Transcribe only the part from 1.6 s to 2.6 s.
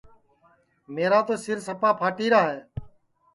سپا پھاٹیرا ہے